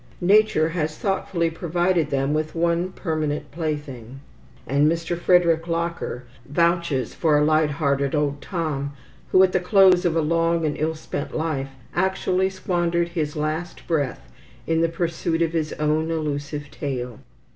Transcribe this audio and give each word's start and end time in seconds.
Nature 0.19 0.69
has 0.69 0.97
thoughtfully 0.97 1.51
provided 1.51 2.09
them 2.09 2.33
with 2.33 2.55
one 2.55 2.91
permanent 2.91 3.51
plaything; 3.51 4.19
and 4.65 4.91
Mr. 4.91 5.15
Frederick 5.15 5.67
Locker 5.67 6.23
vouches 6.43 7.13
for 7.13 7.37
a 7.37 7.43
light 7.43 7.69
hearted 7.69 8.15
old 8.15 8.41
Tom 8.41 8.93
who, 9.31 9.43
at 9.43 9.51
the 9.51 9.59
close 9.59 10.03
of 10.03 10.15
a 10.15 10.21
long 10.23 10.65
and 10.65 10.75
ill 10.75 10.95
spent 10.95 11.37
life, 11.37 11.69
actually 11.93 12.49
squandered 12.49 13.09
his 13.09 13.35
last 13.35 13.85
breath 13.85 14.27
in 14.65 14.81
the 14.81 14.89
pursuit 14.89 15.43
of 15.43 15.53
his 15.53 15.71
own 15.73 16.09
elusive 16.09 16.71
tail. 16.71 17.19